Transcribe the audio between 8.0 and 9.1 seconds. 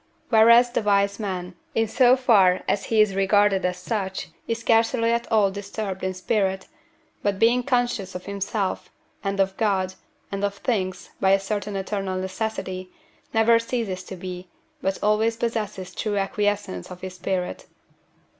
of himself,